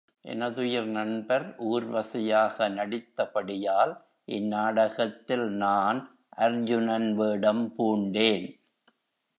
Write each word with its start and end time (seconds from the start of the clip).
எனதுயிர் 0.25 0.87
நண்பர் 0.87 1.45
ஊர்வசியாக 1.65 2.69
நடித்தபடியால், 2.69 3.93
இந்நாடகத்தில் 4.27 5.47
நான் 5.57 5.99
அர்ஜுனன் 6.37 7.15
வேடம் 7.15 7.73
பூண்டேன். 7.77 8.47